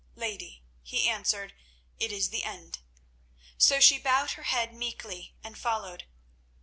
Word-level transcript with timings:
"Lady," 0.15 0.63
he 0.81 1.07
answered, 1.07 1.53
"it 1.99 2.11
is 2.11 2.29
the 2.31 2.43
end." 2.43 2.79
So 3.59 3.79
she 3.79 3.99
bowed 3.99 4.31
her 4.31 4.41
head 4.49 4.73
meekly 4.73 5.35
and 5.43 5.55
followed. 5.55 6.05